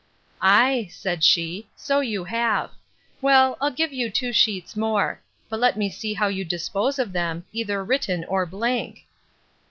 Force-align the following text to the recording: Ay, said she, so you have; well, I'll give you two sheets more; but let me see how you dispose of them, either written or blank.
Ay, 0.41 0.87
said 0.91 1.23
she, 1.23 1.69
so 1.75 1.99
you 1.99 2.23
have; 2.23 2.71
well, 3.21 3.55
I'll 3.61 3.69
give 3.69 3.93
you 3.93 4.09
two 4.09 4.33
sheets 4.33 4.75
more; 4.75 5.21
but 5.47 5.59
let 5.59 5.77
me 5.77 5.91
see 5.91 6.15
how 6.15 6.25
you 6.27 6.43
dispose 6.43 6.97
of 6.97 7.13
them, 7.13 7.45
either 7.53 7.83
written 7.83 8.25
or 8.25 8.47
blank. 8.47 9.05